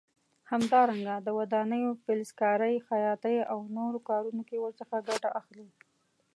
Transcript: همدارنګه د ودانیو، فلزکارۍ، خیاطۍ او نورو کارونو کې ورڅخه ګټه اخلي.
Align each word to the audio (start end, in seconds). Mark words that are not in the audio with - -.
همدارنګه 0.51 1.15
د 1.25 1.27
ودانیو، 1.39 1.99
فلزکارۍ، 2.03 2.75
خیاطۍ 2.87 3.35
او 3.51 3.59
نورو 3.77 3.99
کارونو 4.09 4.41
کې 4.49 4.57
ورڅخه 4.59 4.97
ګټه 5.09 5.29
اخلي. 5.39 5.67